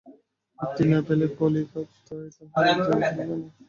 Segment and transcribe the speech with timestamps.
[0.59, 3.47] বৃত্তি না পাইলে কলিকাতায় তাহার একদিনও চলিবে না।